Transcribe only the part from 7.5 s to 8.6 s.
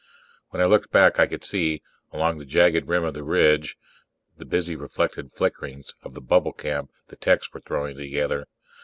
were throwing together.